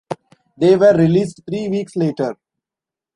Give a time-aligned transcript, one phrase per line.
[0.57, 2.35] They were released three weeks later.